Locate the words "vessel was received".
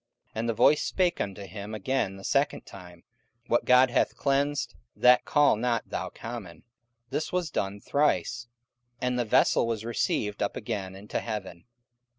9.25-10.41